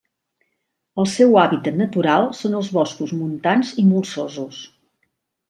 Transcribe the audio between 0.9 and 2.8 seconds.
El seu hàbitat natural són els